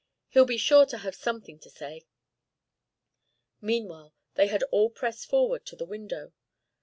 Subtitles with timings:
[0.29, 2.07] He'll be sure to have something to say."
[3.61, 6.33] Meanwhile they had all pressed forward to the window.